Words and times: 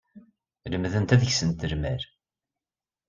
Lemdent 0.71 1.13
ad 1.15 1.21
ksent 1.29 1.67
lmal. 1.71 2.01